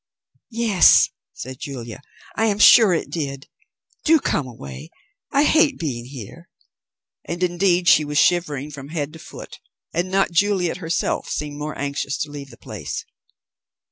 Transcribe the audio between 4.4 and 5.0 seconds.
away.